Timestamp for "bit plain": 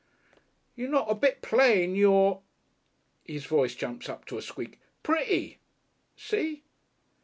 1.13-1.93